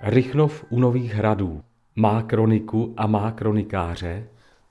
Rychnov 0.00 0.64
u 0.68 0.80
Nových 0.80 1.14
hradů 1.14 1.62
má 1.96 2.22
kroniku 2.22 2.94
a 2.96 3.06
má 3.06 3.30
kronikáře. 3.30 4.26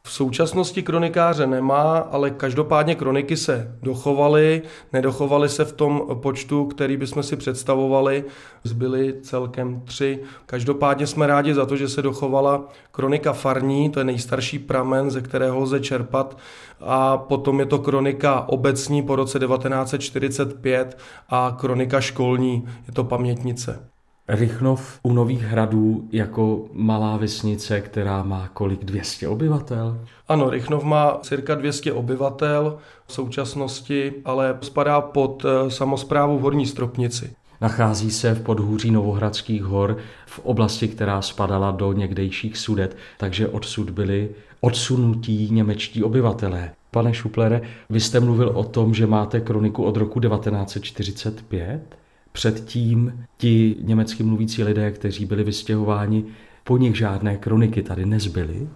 V 0.08 0.12
současnosti 0.12 0.84
kronikáře 0.84 1.48
nemá, 1.48 1.98
ale 1.98 2.32
každopádně 2.32 2.96
kroniky 2.96 3.38
se 3.38 3.78
dochovaly, 3.82 4.62
nedochovaly 4.94 5.50
se 5.50 5.66
v 5.66 5.74
tom 5.74 6.20
počtu, 6.22 6.66
který 6.66 6.98
bychom 6.98 7.24
si 7.24 7.36
představovali. 7.36 8.26
Zbyly 8.64 9.14
celkem 9.22 9.82
tři. 9.82 10.20
Každopádně 10.46 11.08
jsme 11.08 11.28
rádi 11.28 11.54
za 11.54 11.66
to, 11.66 11.76
že 11.76 11.90
se 11.90 12.02
dochovala 12.02 12.70
kronika 12.92 13.34
farní, 13.34 13.90
to 13.90 14.00
je 14.00 14.04
nejstarší 14.06 14.60
pramen, 14.60 15.12
ze 15.12 15.22
kterého 15.22 15.60
lze 15.60 15.80
čerpat. 15.80 16.38
A 16.80 17.18
potom 17.18 17.60
je 17.60 17.66
to 17.66 17.80
kronika 17.80 18.50
obecní 18.50 19.04
po 19.04 19.16
roce 19.16 19.40
1945 19.40 20.98
a 21.30 21.56
kronika 21.60 22.02
školní, 22.02 22.68
je 22.88 22.94
to 22.94 23.04
pamětnice. 23.04 23.93
Rychnov 24.28 25.00
u 25.04 25.14
Nových 25.14 25.42
hradů 25.42 26.08
jako 26.12 26.66
malá 26.74 27.18
vesnice, 27.18 27.82
která 27.82 28.24
má 28.24 28.50
kolik 28.54 28.86
200 28.86 29.28
obyvatel? 29.28 30.00
Ano, 30.28 30.50
Rychnov 30.50 30.84
má 30.84 31.18
cirka 31.22 31.56
200 31.56 31.94
obyvatel 31.94 32.78
v 33.08 33.14
současnosti, 33.14 34.14
ale 34.26 34.58
spadá 34.62 35.02
pod 35.02 35.46
eh, 35.46 35.72
samozprávu 35.72 36.40
Horní 36.40 36.66
Stropnici. 36.66 37.36
Nachází 37.62 38.12
se 38.12 38.34
v 38.34 38.42
podhůří 38.42 38.92
Novohradských 38.92 39.64
hor 39.64 39.98
v 40.26 40.40
oblasti, 40.40 40.88
která 40.88 41.22
spadala 41.22 41.72
do 41.72 41.94
někdejších 41.94 42.58
sudet, 42.58 42.98
takže 43.18 43.48
odsud 43.48 43.90
byli 43.90 44.30
odsunutí 44.62 45.50
němečtí 45.52 46.04
obyvatelé. 46.04 46.72
Pane 46.92 47.14
Šuplere, 47.14 47.62
vy 47.90 48.00
jste 48.00 48.20
mluvil 48.20 48.50
o 48.50 48.64
tom, 48.64 48.94
že 48.94 49.08
máte 49.08 49.40
kroniku 49.40 49.84
od 49.84 49.98
roku 49.98 50.20
1945? 50.20 52.03
Předtím 52.34 53.26
ti 53.38 53.76
německy 53.82 54.24
mluvící 54.24 54.64
lidé, 54.64 54.92
kteří 54.92 55.26
byli 55.26 55.44
vystěhováni, 55.44 56.26
po 56.64 56.78
nich 56.78 56.98
žádné 56.98 57.38
kroniky 57.38 57.84
tady 57.84 58.06
nezbyly? 58.06 58.68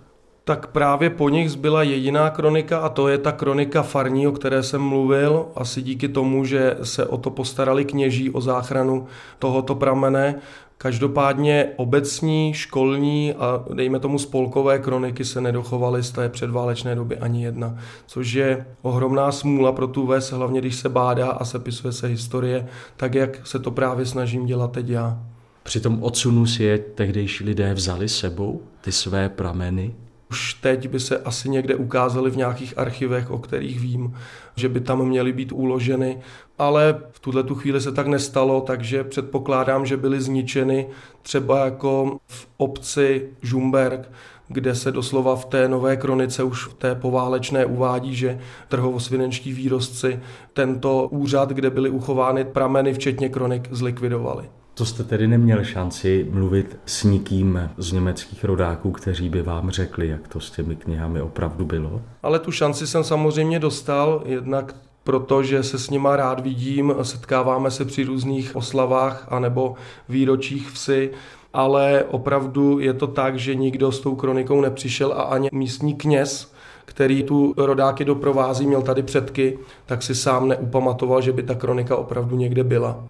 Tak 0.44 0.68
právě 0.68 1.10
po 1.10 1.30
nich 1.30 1.52
zbyla 1.52 1.84
jediná 1.84 2.30
kronika 2.30 2.80
a 2.80 2.90
to 2.90 3.08
je 3.08 3.18
ta 3.18 3.32
kronika 3.32 3.84
farní, 3.84 4.28
o 4.28 4.32
které 4.32 4.64
jsem 4.64 4.82
mluvil. 4.82 5.46
Asi 5.56 5.82
díky 5.82 6.08
tomu, 6.08 6.46
že 6.46 6.78
se 6.84 7.06
o 7.06 7.18
to 7.18 7.30
postarali 7.30 7.86
kněží, 7.86 8.30
o 8.30 8.42
záchranu 8.42 9.08
tohoto 9.40 9.76
pramene. 9.76 10.36
Každopádně 10.78 11.70
obecní, 11.76 12.54
školní 12.54 13.34
a 13.34 13.66
dejme 13.74 14.00
tomu 14.00 14.20
spolkové 14.20 14.80
kroniky 14.80 15.26
se 15.26 15.42
nedochovaly 15.42 16.04
z 16.04 16.12
té 16.12 16.30
předválečné 16.30 16.96
doby 16.96 17.18
ani 17.18 17.44
jedna, 17.44 17.78
což 18.08 18.34
je 18.34 18.66
ohromná 18.82 19.32
smůla 19.32 19.72
pro 19.72 19.88
tu 19.88 20.06
ves, 20.06 20.32
hlavně 20.32 20.62
když 20.62 20.76
se 20.76 20.90
bádá 20.90 21.30
a 21.30 21.46
sepisuje 21.46 21.94
se 21.94 22.08
historie, 22.08 22.68
tak 22.98 23.16
jak 23.16 23.48
se 23.48 23.60
to 23.60 23.72
právě 23.72 24.06
snažím 24.06 24.46
dělat 24.46 24.72
teď 24.72 24.90
já. 24.90 25.20
Při 25.64 25.80
tom 25.80 26.04
odsunu 26.04 26.46
si 26.46 26.64
je 26.64 26.78
tehdejší 26.78 27.44
lidé 27.44 27.74
vzali 27.74 28.10
sebou 28.10 28.62
ty 28.82 28.92
své 28.92 29.30
prameny? 29.30 29.94
Už 30.32 30.54
teď 30.54 30.90
by 30.90 31.00
se 31.00 31.18
asi 31.18 31.50
někde 31.50 31.76
ukázali 31.76 32.32
v 32.32 32.38
nějakých 32.38 32.78
archivech, 32.78 33.32
o 33.32 33.38
kterých 33.38 33.80
vím, 33.80 34.16
že 34.56 34.70
by 34.70 34.80
tam 34.80 35.06
měly 35.06 35.34
být 35.34 35.52
uloženy, 35.52 36.20
ale 36.58 37.02
v 37.12 37.20
tuhle 37.20 37.44
tu 37.44 37.56
chvíli 37.56 37.82
se 37.82 37.92
tak 37.92 38.08
nestalo, 38.08 38.62
takže 38.62 39.04
předpokládám, 39.04 39.86
že 39.86 39.98
byly 39.98 40.22
zničeny 40.22 40.88
třeba 41.22 41.66
jako 41.66 42.18
v 42.28 42.48
obci 42.58 43.30
Žumberg, 43.42 44.12
kde 44.48 44.76
se 44.76 44.92
doslova 44.92 45.36
v 45.36 45.46
té 45.46 45.68
nové 45.68 45.98
kronice 45.98 46.44
už 46.44 46.68
v 46.68 46.74
té 46.74 46.96
poválečné 46.96 47.66
uvádí, 47.66 48.16
že 48.16 48.40
trhovosvinenští 48.68 49.54
výrostci 49.54 50.20
tento 50.54 51.08
úřad, 51.08 51.50
kde 51.50 51.70
byly 51.70 51.90
uchovány 51.90 52.46
prameny, 52.46 52.94
včetně 52.94 53.30
kronik, 53.30 53.68
zlikvidovali. 53.72 54.50
To 54.78 54.86
jste 54.86 55.04
tedy 55.04 55.28
neměl 55.28 55.64
šanci 55.64 56.28
mluvit 56.32 56.80
s 56.86 57.04
nikým 57.04 57.70
z 57.78 57.92
německých 57.92 58.44
rodáků, 58.44 58.92
kteří 58.92 59.30
by 59.30 59.42
vám 59.42 59.70
řekli, 59.70 60.08
jak 60.08 60.28
to 60.28 60.40
s 60.40 60.52
těmi 60.52 60.76
knihami 60.76 61.22
opravdu 61.22 61.66
bylo? 61.66 62.02
Ale 62.24 62.40
tu 62.40 62.52
šanci 62.52 62.88
jsem 62.88 63.04
samozřejmě 63.04 63.60
dostal, 63.60 64.24
jednak 64.26 64.76
protože 65.04 65.64
se 65.64 65.80
s 65.80 65.90
nima 65.90 66.16
rád 66.16 66.40
vidím, 66.40 66.94
setkáváme 67.02 67.72
se 67.72 67.86
při 67.86 68.04
různých 68.04 68.56
oslavách 68.56 69.28
anebo 69.30 69.76
výročích 70.10 70.72
vsi, 70.72 71.12
ale 71.54 72.04
opravdu 72.04 72.80
je 72.80 72.94
to 72.94 73.08
tak, 73.08 73.40
že 73.40 73.56
nikdo 73.56 73.92
s 73.92 74.00
tou 74.00 74.16
kronikou 74.16 74.62
nepřišel 74.62 75.14
a 75.14 75.22
ani 75.22 75.50
místní 75.52 75.96
kněz, 75.96 76.54
který 76.86 77.24
tu 77.24 77.54
rodáky 77.58 78.06
doprovází, 78.06 78.68
měl 78.68 78.82
tady 78.82 79.04
předky, 79.04 79.60
tak 79.86 80.04
si 80.04 80.16
sám 80.16 80.48
neupamatoval, 80.48 81.22
že 81.22 81.32
by 81.32 81.44
ta 81.44 81.56
kronika 81.56 81.96
opravdu 81.96 82.36
někde 82.36 82.64
byla. 82.64 83.04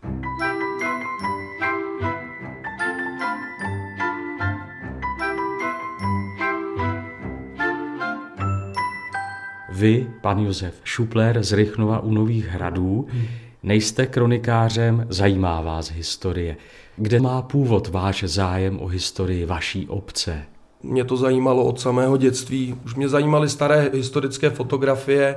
Vy, 9.77 10.07
pan 10.21 10.39
Josef 10.39 10.73
Šupler 10.83 11.43
z 11.43 11.53
Rychnova 11.53 11.99
u 11.99 12.11
Nových 12.11 12.47
hradů, 12.47 13.07
nejste 13.63 14.05
kronikářem, 14.05 15.05
zajímá 15.09 15.61
vás 15.61 15.91
historie. 15.91 16.57
Kde 16.95 17.19
má 17.19 17.41
původ 17.41 17.87
váš 17.87 18.23
zájem 18.23 18.79
o 18.79 18.87
historii 18.87 19.45
vaší 19.45 19.87
obce? 19.87 20.43
Mě 20.83 21.03
to 21.03 21.17
zajímalo 21.17 21.65
od 21.65 21.79
samého 21.79 22.17
dětství. 22.17 22.75
Už 22.85 22.95
mě 22.95 23.09
zajímaly 23.09 23.49
staré 23.49 23.89
historické 23.93 24.49
fotografie 24.49 25.35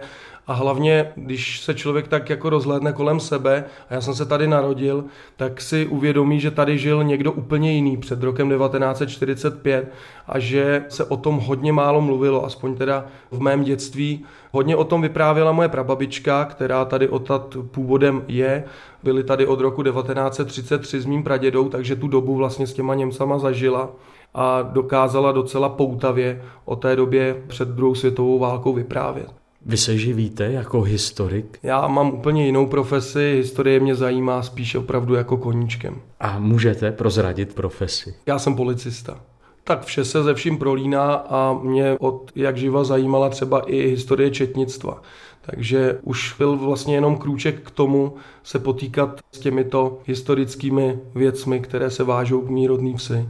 a 0.50 0.52
hlavně, 0.52 1.12
když 1.14 1.60
se 1.60 1.74
člověk 1.74 2.08
tak 2.08 2.30
jako 2.30 2.50
rozhlédne 2.50 2.92
kolem 2.92 3.20
sebe, 3.20 3.64
a 3.90 3.94
já 3.94 4.00
jsem 4.00 4.14
se 4.14 4.26
tady 4.26 4.48
narodil, 4.48 5.04
tak 5.36 5.60
si 5.60 5.86
uvědomí, 5.86 6.40
že 6.40 6.50
tady 6.50 6.78
žil 6.78 7.04
někdo 7.04 7.32
úplně 7.32 7.72
jiný 7.72 7.96
před 7.96 8.22
rokem 8.22 8.50
1945 8.50 9.92
a 10.26 10.38
že 10.38 10.84
se 10.88 11.04
o 11.04 11.16
tom 11.16 11.38
hodně 11.38 11.72
málo 11.72 12.00
mluvilo, 12.00 12.44
aspoň 12.44 12.74
teda 12.74 13.06
v 13.30 13.40
mém 13.40 13.64
dětství. 13.64 14.24
Hodně 14.52 14.76
o 14.76 14.84
tom 14.84 15.02
vyprávěla 15.02 15.52
moje 15.52 15.68
prababička, 15.68 16.44
která 16.44 16.84
tady 16.84 17.08
odtad 17.08 17.56
původem 17.70 18.22
je. 18.28 18.64
Byli 19.02 19.24
tady 19.24 19.46
od 19.46 19.60
roku 19.60 19.82
1933 19.82 21.00
s 21.00 21.06
mým 21.06 21.22
pradědou, 21.22 21.68
takže 21.68 21.96
tu 21.96 22.08
dobu 22.08 22.34
vlastně 22.34 22.66
s 22.66 22.72
těma 22.72 22.94
Němcama 22.94 23.38
zažila 23.38 23.90
a 24.34 24.62
dokázala 24.62 25.32
docela 25.32 25.68
poutavě 25.68 26.42
o 26.64 26.76
té 26.76 26.96
době 26.96 27.42
před 27.46 27.68
druhou 27.68 27.94
světovou 27.94 28.38
válkou 28.38 28.72
vyprávět. 28.72 29.39
Vy 29.66 29.76
se 29.76 29.98
živíte 29.98 30.52
jako 30.52 30.82
historik? 30.82 31.58
Já 31.62 31.88
mám 31.88 32.10
úplně 32.10 32.46
jinou 32.46 32.66
profesi, 32.66 33.34
historie 33.36 33.80
mě 33.80 33.94
zajímá 33.94 34.42
spíše 34.42 34.78
opravdu 34.78 35.14
jako 35.14 35.36
koníčkem. 35.36 36.00
A 36.20 36.38
můžete 36.38 36.92
prozradit 36.92 37.54
profesi? 37.54 38.14
Já 38.26 38.38
jsem 38.38 38.54
policista. 38.54 39.20
Tak 39.64 39.84
vše 39.84 40.04
se 40.04 40.22
ze 40.22 40.34
vším 40.34 40.58
prolíná 40.58 41.14
a 41.14 41.58
mě 41.62 41.96
od 41.98 42.32
jak 42.34 42.56
živa 42.56 42.84
zajímala 42.84 43.28
třeba 43.28 43.60
i 43.60 43.76
historie 43.76 44.30
četnictva. 44.30 45.02
Takže 45.40 45.98
už 46.02 46.34
byl 46.38 46.56
vlastně 46.56 46.94
jenom 46.94 47.16
krůček 47.16 47.60
k 47.60 47.70
tomu 47.70 48.14
se 48.42 48.58
potýkat 48.58 49.20
s 49.32 49.38
těmito 49.38 49.98
historickými 50.04 50.98
věcmi, 51.14 51.60
které 51.60 51.90
se 51.90 52.04
vážou 52.04 52.40
k 52.40 52.50
mý 52.50 52.66
rodný 52.66 52.94
vsi. 52.94 53.28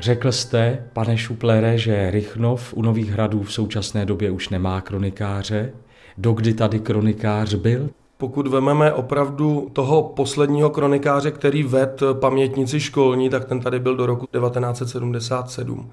Řekl 0.00 0.32
jste, 0.32 0.86
pane 0.92 1.18
Šuplere, 1.18 1.78
že 1.78 2.10
Rychnov 2.10 2.74
u 2.74 2.82
Nových 2.82 3.10
hradů 3.10 3.42
v 3.42 3.52
současné 3.52 4.06
době 4.06 4.30
už 4.30 4.48
nemá 4.48 4.80
kronikáře. 4.80 5.72
Dokdy 6.18 6.54
tady 6.54 6.80
kronikář 6.80 7.54
byl? 7.54 7.90
Pokud 8.16 8.46
vememe 8.46 8.92
opravdu 8.92 9.70
toho 9.72 10.02
posledního 10.02 10.70
kronikáře, 10.70 11.30
který 11.30 11.62
ved 11.62 12.02
pamětnici 12.12 12.80
školní, 12.80 13.30
tak 13.30 13.44
ten 13.44 13.60
tady 13.60 13.78
byl 13.78 13.96
do 13.96 14.06
roku 14.06 14.26
1977. 14.26 15.90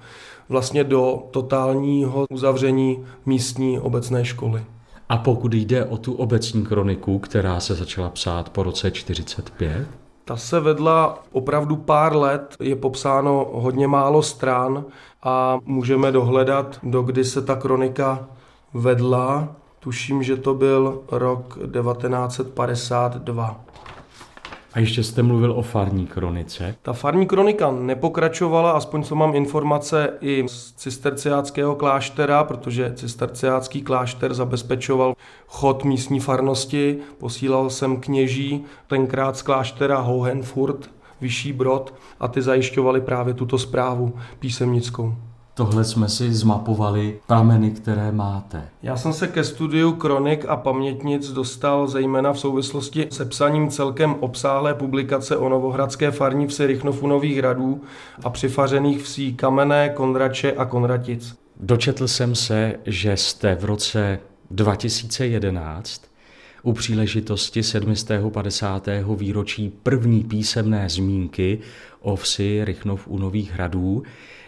Vlastně 0.48 0.84
do 0.84 1.22
totálního 1.30 2.26
uzavření 2.30 3.04
místní 3.26 3.78
obecné 3.78 4.24
školy. 4.24 4.64
A 5.08 5.16
pokud 5.16 5.54
jde 5.54 5.84
o 5.84 5.96
tu 5.96 6.14
obecní 6.14 6.64
kroniku, 6.64 7.18
která 7.18 7.60
se 7.60 7.74
začala 7.74 8.08
psát 8.08 8.48
po 8.48 8.62
roce 8.62 8.90
45? 8.90 9.86
Ta 10.28 10.36
se 10.36 10.60
vedla 10.60 11.18
opravdu 11.32 11.76
pár 11.76 12.16
let, 12.16 12.56
je 12.60 12.76
popsáno 12.76 13.50
hodně 13.52 13.88
málo 13.88 14.22
stran 14.22 14.84
a 15.22 15.58
můžeme 15.64 16.12
dohledat, 16.12 16.78
do 16.82 17.02
kdy 17.02 17.24
se 17.24 17.42
ta 17.42 17.56
kronika 17.56 18.26
vedla. 18.74 19.48
Tuším, 19.80 20.22
že 20.22 20.36
to 20.36 20.54
byl 20.54 21.00
rok 21.10 21.58
1952. 21.72 23.60
A 24.78 24.80
ještě 24.80 25.02
jste 25.02 25.22
mluvil 25.22 25.52
o 25.52 25.62
farní 25.62 26.06
kronice. 26.06 26.74
Ta 26.82 26.92
farní 26.92 27.26
kronika 27.26 27.70
nepokračovala, 27.70 28.70
aspoň 28.70 29.02
co 29.02 29.14
mám 29.14 29.34
informace, 29.34 30.12
i 30.20 30.44
z 30.48 30.72
cisterciáckého 30.72 31.74
kláštera, 31.74 32.44
protože 32.44 32.92
cisterciácký 32.96 33.82
klášter 33.82 34.34
zabezpečoval 34.34 35.14
chod 35.46 35.84
místní 35.84 36.20
farnosti. 36.20 36.98
Posílal 37.18 37.70
jsem 37.70 38.00
kněží, 38.00 38.64
tenkrát 38.86 39.36
z 39.36 39.42
kláštera 39.42 39.98
Hohenfurt, 39.98 40.90
Vyšší 41.20 41.52
Brod, 41.52 41.94
a 42.20 42.28
ty 42.28 42.42
zajišťovali 42.42 43.00
právě 43.00 43.34
tuto 43.34 43.58
zprávu 43.58 44.14
písemnickou. 44.38 45.14
Tohle 45.58 45.84
jsme 45.84 46.08
si 46.08 46.34
zmapovali 46.34 47.20
prameny, 47.26 47.70
které 47.70 48.12
máte. 48.12 48.68
Já 48.82 48.96
jsem 48.96 49.12
se 49.12 49.28
ke 49.28 49.44
studiu 49.44 49.92
kronik 49.92 50.44
a 50.48 50.56
pamětnic 50.56 51.32
dostal 51.32 51.88
zejména 51.88 52.32
v 52.32 52.38
souvislosti 52.38 53.08
se 53.10 53.24
psaním 53.24 53.68
celkem 53.68 54.14
obsáhlé 54.20 54.74
publikace 54.74 55.36
o 55.36 55.48
novohradské 55.48 56.10
farní 56.10 56.46
vsi 56.46 56.66
Rychnov 56.66 57.02
u 57.02 57.06
Nových 57.06 57.38
hradů 57.38 57.82
a 58.24 58.30
přifařených 58.30 59.02
vsí 59.02 59.34
Kamené, 59.34 59.88
Kondrače 59.88 60.52
a 60.52 60.64
Konratic. 60.64 61.34
Dočetl 61.60 62.08
jsem 62.08 62.34
se, 62.34 62.74
že 62.86 63.16
jste 63.16 63.54
v 63.54 63.64
roce 63.64 64.18
2011 64.50 66.02
u 66.62 66.72
příležitosti 66.72 67.62
750. 67.62 68.88
výročí 69.16 69.72
první 69.82 70.24
písemné 70.24 70.88
zmínky 70.88 71.58
o 72.00 72.16
vsi 72.16 72.60
Rychnov 72.64 73.08
u 73.08 73.18
Nových 73.18 73.52
hradů 73.52 74.02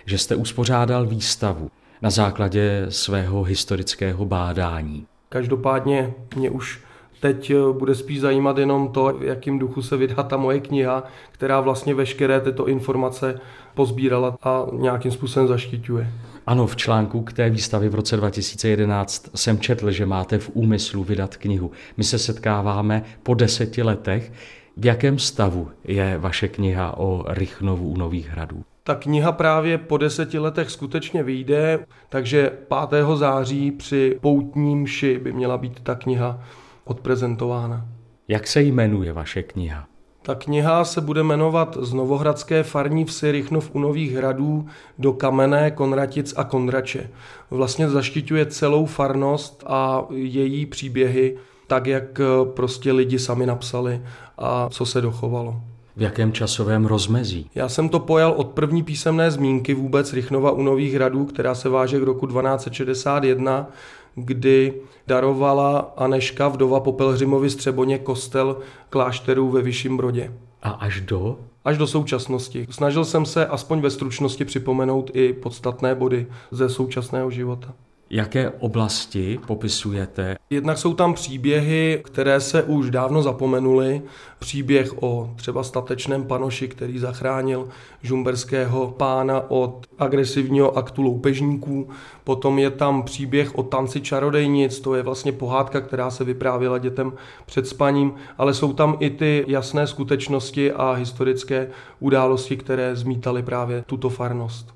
že 0.07 0.19
jste 0.19 0.37
uspořádal 0.37 1.07
výstavu 1.07 1.71
na 2.03 2.11
základě 2.11 2.87
svého 2.89 3.43
historického 3.43 4.25
bádání. 4.25 5.07
Každopádně 5.29 6.15
mě 6.37 6.51
už 6.51 6.81
teď 7.21 7.51
eh, 7.51 7.73
bude 7.73 7.95
spíš 7.95 8.21
zajímat 8.21 8.59
jenom 8.59 8.89
to, 8.89 9.13
v 9.19 9.23
jakým 9.23 9.59
duchu 9.59 9.83
se 9.83 9.97
vydá 9.97 10.23
ta 10.23 10.37
moje 10.37 10.61
kniha, 10.61 11.05
která 11.33 11.61
vlastně 11.61 11.95
veškeré 11.95 12.41
tyto 12.41 12.69
informace 12.69 13.41
pozbírala 13.75 14.37
a 14.43 14.67
nějakým 14.73 15.11
způsobem 15.11 15.49
zaštiťuje. 15.49 16.13
Ano, 16.47 16.67
v 16.67 16.77
článku 16.77 17.23
k 17.23 17.33
té 17.33 17.51
výstavě 17.51 17.89
v 17.89 17.95
roce 17.95 18.17
2011 18.17 19.31
jsem 19.35 19.59
četl, 19.59 19.91
že 19.91 20.07
máte 20.07 20.39
v 20.39 20.51
úmyslu 20.55 21.05
vydat 21.05 21.37
knihu. 21.37 21.71
My 21.97 22.05
se 22.05 22.19
setkáváme 22.19 23.03
po 23.23 23.35
deseti 23.35 23.83
letech. 23.83 24.33
V 24.77 24.87
jakém 24.87 25.19
stavu 25.19 25.69
je 25.85 26.19
vaše 26.19 26.49
kniha 26.49 26.97
o 26.97 27.25
Rychnovu 27.29 27.89
u 27.89 27.97
Nových 27.97 28.29
hradů? 28.29 28.65
Ta 28.85 28.95
kniha 28.95 29.33
právě 29.33 29.79
po 29.79 29.97
deseti 29.97 30.39
letech 30.39 30.71
skutečně 30.71 31.23
vyjde, 31.23 31.79
takže 32.09 32.51
5. 32.91 33.07
září 33.15 33.71
při 33.71 34.19
poutním 34.21 34.87
ši 34.87 35.19
by 35.19 35.33
měla 35.33 35.59
být 35.59 35.81
ta 35.81 35.95
kniha 35.95 36.41
odprezentována. 36.85 37.87
Jak 38.29 38.47
se 38.47 38.63
jmenuje 38.63 39.13
vaše 39.13 39.43
kniha? 39.43 39.87
Ta 40.23 40.35
kniha 40.35 40.85
se 40.85 41.01
bude 41.01 41.23
jmenovat 41.23 41.79
Z 41.81 41.93
Novohradské 41.93 42.63
farní 42.63 43.05
vsi 43.05 43.33
Rychnov 43.33 43.71
u 43.75 43.79
Nových 43.79 44.13
hradů 44.13 44.67
do 44.99 45.13
Kamené, 45.13 45.71
Konratic 45.71 46.35
a 46.37 46.45
Kondrače. 46.45 47.11
Vlastně 47.51 47.89
zaštiťuje 47.89 48.47
celou 48.47 48.87
farnost 48.87 49.65
a 49.67 50.05
její 50.15 50.67
příběhy, 50.67 51.37
tak 51.67 51.87
jak 51.87 52.21
prostě 52.45 52.93
lidi 52.93 53.19
sami 53.19 53.47
napsali 53.47 54.03
a 54.39 54.69
co 54.69 54.87
se 54.87 55.01
dochovalo. 55.01 55.61
V 56.01 56.03
jakém 56.03 56.33
časovém 56.33 56.87
rozmezí? 56.87 57.51
Já 57.55 57.69
jsem 57.69 57.89
to 57.89 57.99
pojal 57.99 58.33
od 58.37 58.49
první 58.49 58.83
písemné 58.83 59.31
zmínky 59.31 59.75
vůbec 59.75 60.13
Rychnova 60.13 60.51
u 60.51 60.63
Nových 60.63 60.95
hradů, 60.95 61.25
která 61.25 61.55
se 61.55 61.69
váže 61.69 62.01
k 62.01 62.03
roku 62.03 62.27
1261, 62.27 63.71
kdy 64.15 64.75
darovala 65.07 65.93
Aneška, 65.97 66.49
vdova 66.49 66.81
po 66.81 66.93
Pelhřimovi 66.93 67.51
Střeboně, 67.51 67.99
kostel 67.99 68.57
klášterů 68.91 69.51
ve 69.51 69.63
Vyšším 69.63 69.97
Brodě. 69.97 70.33
A 70.63 70.71
až 70.71 71.01
do? 71.01 71.39
Až 71.65 71.79
do 71.79 71.87
současnosti. 71.87 72.67
Snažil 72.71 73.05
jsem 73.05 73.27
se 73.27 73.47
aspoň 73.47 73.81
ve 73.81 73.91
stručnosti 73.91 74.45
připomenout 74.45 75.11
i 75.15 75.33
podstatné 75.33 75.95
body 75.95 76.27
ze 76.51 76.69
současného 76.69 77.31
života. 77.31 77.75
Jaké 78.13 78.51
oblasti 78.51 79.41
popisujete? 79.47 80.37
Jednak 80.51 80.79
jsou 80.79 80.95
tam 80.95 81.15
příběhy, 81.15 82.01
které 82.05 82.41
se 82.41 82.63
už 82.63 82.91
dávno 82.91 83.23
zapomenuly. 83.23 84.03
Příběh 84.39 85.03
o 85.03 85.31
třeba 85.37 85.63
statečném 85.63 86.25
panoši, 86.25 86.69
který 86.69 86.99
zachránil 86.99 87.69
žumberského 88.03 88.95
pána 88.99 89.51
od 89.51 89.87
agresivního 89.99 90.79
aktu 90.79 91.03
loupežníků. 91.03 91.89
Potom 92.25 92.59
je 92.59 92.71
tam 92.71 93.03
příběh 93.03 93.59
o 93.59 93.63
tanci 93.63 94.01
čarodejnic, 94.01 94.81
to 94.81 94.95
je 94.95 95.03
vlastně 95.03 95.33
pohádka, 95.33 95.81
která 95.81 96.11
se 96.11 96.25
vyprávěla 96.25 96.79
dětem 96.79 97.13
před 97.47 97.67
spaním, 97.67 98.13
ale 98.39 98.55
jsou 98.55 98.73
tam 98.73 98.97
i 99.01 99.11
ty 99.11 99.45
jasné 99.49 99.87
skutečnosti 99.87 100.73
a 100.73 100.93
historické 100.93 101.71
události, 102.01 102.57
které 102.57 102.97
zmítaly 102.97 103.43
právě 103.43 103.85
tuto 103.87 104.09
farnost. 104.09 104.75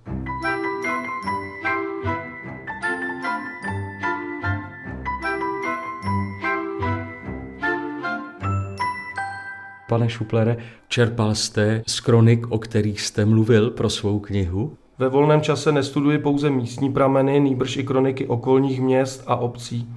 Pane 9.95 10.09
Šuplere, 10.09 10.57
čerpal 10.89 11.35
jste 11.35 11.83
z 11.87 12.01
kronik, 12.01 12.47
o 12.51 12.59
kterých 12.59 13.01
jste 13.01 13.25
mluvil 13.25 13.71
pro 13.71 13.91
svou 13.91 14.19
knihu? 14.19 14.77
Ve 14.99 15.09
volném 15.09 15.41
čase 15.41 15.73
nestuduji 15.73 16.19
pouze 16.19 16.51
místní 16.51 16.93
prameny, 16.93 17.41
nýbrž 17.41 17.77
i 17.77 17.85
kroniky 17.85 18.27
okolních 18.27 18.81
měst 18.81 19.23
a 19.27 19.37
obcí. 19.37 19.95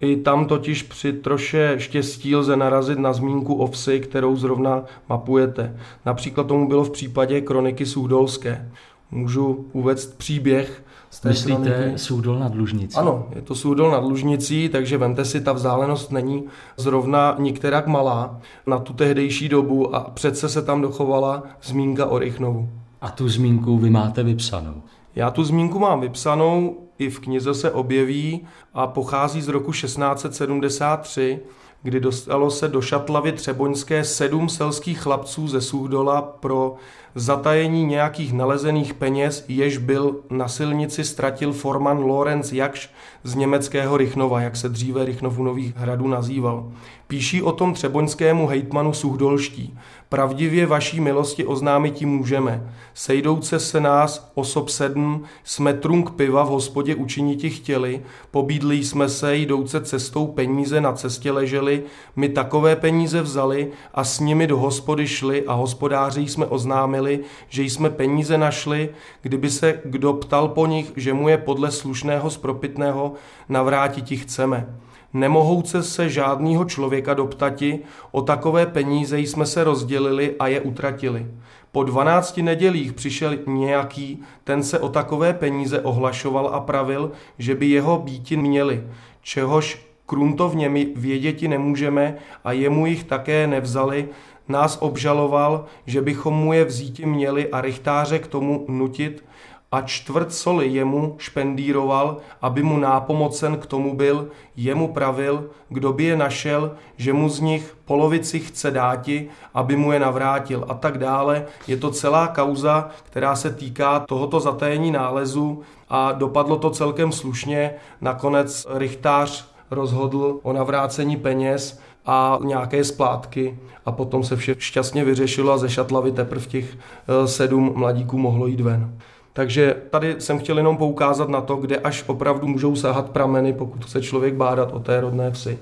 I 0.00 0.16
tam 0.16 0.46
totiž 0.46 0.82
při 0.82 1.12
troše 1.12 1.74
štěstí 1.78 2.36
lze 2.36 2.56
narazit 2.56 2.98
na 2.98 3.12
zmínku 3.12 3.54
o 3.54 3.66
vsi, 3.66 4.00
kterou 4.00 4.36
zrovna 4.36 4.84
mapujete. 5.08 5.76
Například 6.06 6.46
tomu 6.46 6.68
bylo 6.68 6.84
v 6.84 6.90
případě 6.90 7.40
kroniky 7.40 7.86
Suhdolské. 7.86 8.70
Můžu 9.10 9.66
uvést 9.72 10.18
příběh 10.18 10.82
z 11.10 11.20
té 11.20 11.28
Myslíte. 11.28 11.92
Soudol 11.96 12.38
nad 12.38 12.54
Lužnicí? 12.54 12.96
Ano, 12.96 13.28
je 13.34 13.42
to 13.42 13.54
Soudol 13.54 13.90
nad 13.90 14.04
Lužnicí, 14.04 14.68
takže 14.68 14.98
vemte 14.98 15.24
si, 15.24 15.40
ta 15.40 15.52
vzdálenost 15.52 16.12
není 16.12 16.44
zrovna 16.76 17.36
nikterak 17.38 17.86
malá 17.86 18.40
na 18.66 18.78
tu 18.78 18.92
tehdejší 18.92 19.48
dobu 19.48 19.94
a 19.94 20.00
přece 20.00 20.48
se 20.48 20.62
tam 20.62 20.82
dochovala 20.82 21.42
zmínka 21.62 22.06
o 22.06 22.18
Rychnovu. 22.18 22.68
A 23.00 23.10
tu 23.10 23.28
zmínku 23.28 23.78
vy 23.78 23.90
máte 23.90 24.22
vypsanou? 24.22 24.82
Já 25.14 25.30
tu 25.30 25.44
zmínku 25.44 25.78
mám 25.78 26.00
vypsanou, 26.00 26.76
i 26.98 27.10
v 27.10 27.20
knize 27.20 27.54
se 27.54 27.70
objeví 27.70 28.46
a 28.74 28.86
pochází 28.86 29.42
z 29.42 29.48
roku 29.48 29.72
1673, 29.72 31.40
kdy 31.82 32.00
dostalo 32.00 32.50
se 32.50 32.68
do 32.68 32.80
Šatlavy 32.80 33.32
Třeboňské 33.32 34.04
sedm 34.04 34.48
selských 34.48 35.00
chlapců 35.00 35.48
ze 35.48 35.60
Suhdola 35.60 36.22
pro 36.22 36.74
zatajení 37.14 37.84
nějakých 37.84 38.32
nalezených 38.32 38.94
peněz, 38.94 39.44
jež 39.48 39.78
byl 39.78 40.20
na 40.30 40.48
silnici 40.48 41.04
ztratil 41.04 41.52
forman 41.52 41.98
Lorenz 41.98 42.52
Jakš 42.52 42.90
z 43.24 43.34
německého 43.34 43.96
Rychnova, 43.96 44.40
jak 44.40 44.56
se 44.56 44.68
dříve 44.68 45.04
Rychnov 45.04 45.38
u 45.38 45.42
Nových 45.42 45.76
hradů 45.76 46.08
nazýval. 46.08 46.72
Píší 47.06 47.42
o 47.42 47.52
tom 47.52 47.74
třeboňskému 47.74 48.46
hejtmanu 48.46 48.92
Suhdolští. 48.92 49.78
Pravdivě 50.08 50.66
vaší 50.66 51.00
milosti 51.00 51.46
oznámit 51.46 52.00
můžeme. 52.00 52.72
Sejdouce 52.94 53.60
se 53.60 53.80
nás 53.80 54.30
osob 54.34 54.68
sedm, 54.68 55.22
jsme 55.44 55.74
trunk 55.74 56.10
piva 56.10 56.44
v 56.44 56.48
hospodě 56.48 56.94
učiniti 56.94 57.50
chtěli, 57.50 58.02
pobídli 58.30 58.84
jsme 58.84 59.08
se, 59.08 59.36
jdouce 59.36 59.80
cestou 59.80 60.26
peníze 60.26 60.80
na 60.80 60.92
cestě 60.92 61.32
leželi, 61.32 61.82
my 62.16 62.28
takové 62.28 62.76
peníze 62.76 63.22
vzali 63.22 63.68
a 63.94 64.04
s 64.04 64.20
nimi 64.20 64.46
do 64.46 64.58
hospody 64.58 65.06
šli 65.06 65.46
a 65.46 65.52
hospodáři 65.52 66.20
jsme 66.20 66.46
oznámili, 66.46 67.20
že 67.48 67.62
jsme 67.62 67.90
peníze 67.90 68.38
našli, 68.38 68.88
kdyby 69.22 69.50
se 69.50 69.80
kdo 69.84 70.12
ptal 70.12 70.48
po 70.48 70.66
nich, 70.66 70.92
že 70.96 71.12
mu 71.12 71.28
je 71.28 71.38
podle 71.38 71.70
slušného 71.70 72.30
spropitného 72.30 73.09
navrátiti 73.48 74.16
chceme. 74.16 74.66
Nemohouce 75.12 75.82
se 75.82 76.08
žádného 76.08 76.64
člověka 76.64 77.14
doptati, 77.14 77.78
o 78.10 78.22
takové 78.22 78.66
peníze 78.66 79.18
jsme 79.18 79.46
se 79.46 79.64
rozdělili 79.64 80.34
a 80.38 80.46
je 80.46 80.60
utratili. 80.60 81.26
Po 81.72 81.84
dvanácti 81.84 82.42
nedělích 82.42 82.92
přišel 82.92 83.36
nějaký, 83.46 84.22
ten 84.44 84.62
se 84.62 84.78
o 84.78 84.88
takové 84.88 85.32
peníze 85.32 85.80
ohlašoval 85.80 86.48
a 86.48 86.60
pravil, 86.60 87.12
že 87.38 87.54
by 87.54 87.66
jeho 87.66 87.98
býti 87.98 88.36
měli, 88.36 88.84
čehož 89.22 89.86
kruntovně 90.06 90.68
my 90.68 90.88
věděti 90.96 91.48
nemůžeme 91.48 92.14
a 92.44 92.52
jemu 92.52 92.86
jich 92.86 93.04
také 93.04 93.46
nevzali, 93.46 94.08
nás 94.48 94.78
obžaloval, 94.80 95.64
že 95.86 96.02
bychom 96.02 96.34
mu 96.34 96.52
je 96.52 96.64
vzíti 96.64 97.06
měli 97.06 97.50
a 97.50 97.60
rychtáře 97.60 98.18
k 98.18 98.26
tomu 98.26 98.64
nutit, 98.68 99.24
a 99.72 99.82
čtvrt 99.82 100.34
soli 100.34 100.68
jemu 100.68 101.14
špendíroval, 101.18 102.16
aby 102.42 102.62
mu 102.62 102.78
nápomocen 102.78 103.56
k 103.56 103.66
tomu 103.66 103.96
byl, 103.96 104.28
jemu 104.56 104.92
pravil, 104.92 105.50
kdo 105.68 105.92
by 105.92 106.04
je 106.04 106.16
našel, 106.16 106.74
že 106.96 107.12
mu 107.12 107.28
z 107.28 107.40
nich 107.40 107.76
polovici 107.84 108.40
chce 108.40 108.70
dáti, 108.70 109.28
aby 109.54 109.76
mu 109.76 109.92
je 109.92 110.00
navrátil 110.00 110.64
a 110.68 110.74
tak 110.74 110.98
dále. 110.98 111.46
Je 111.66 111.76
to 111.76 111.90
celá 111.90 112.28
kauza, 112.28 112.90
která 113.04 113.36
se 113.36 113.50
týká 113.50 114.00
tohoto 114.00 114.40
zatajení 114.40 114.90
nálezu 114.90 115.62
a 115.88 116.12
dopadlo 116.12 116.56
to 116.56 116.70
celkem 116.70 117.12
slušně. 117.12 117.74
Nakonec 118.00 118.66
Richtář 118.70 119.50
rozhodl 119.70 120.40
o 120.42 120.52
navrácení 120.52 121.16
peněz 121.16 121.80
a 122.06 122.38
nějaké 122.44 122.84
splátky 122.84 123.58
a 123.86 123.92
potom 123.92 124.24
se 124.24 124.36
vše 124.36 124.54
šťastně 124.58 125.04
vyřešilo 125.04 125.52
a 125.52 125.58
ze 125.58 125.68
šatlavy 125.68 126.12
teprve 126.12 126.46
těch 126.46 126.74
eh, 126.74 127.28
sedm 127.28 127.72
mladíků 127.76 128.18
mohlo 128.18 128.46
jít 128.46 128.60
ven. 128.60 128.98
Takže 129.32 129.76
tady 129.90 130.16
jsem 130.18 130.38
chtěl 130.38 130.56
jenom 130.58 130.76
poukázat 130.76 131.28
na 131.28 131.40
to, 131.40 131.56
kde 131.56 131.76
až 131.76 132.04
opravdu 132.06 132.46
můžou 132.46 132.76
sahat 132.76 133.10
prameny, 133.10 133.52
pokud 133.52 133.84
chce 133.84 134.02
člověk 134.02 134.34
bádat 134.34 134.72
o 134.72 134.80
té 134.80 135.00
rodné 135.00 135.30
vsi. 135.30 135.58